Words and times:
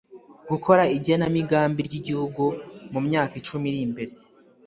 gukora 0.49 0.83
igenamigambi 0.97 1.79
ry'igihugu 1.87 2.43
mu 2.91 2.99
myaka 3.07 3.33
icumi 3.41 3.65
iri 3.71 3.79
imbere 3.87 4.13